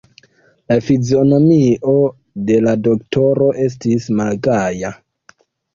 La 0.71 0.77
fizionomio 0.85 1.93
de 2.49 2.59
la 2.69 2.75
doktoro 2.89 3.53
estis 3.69 4.13
malgaja. 4.23 4.99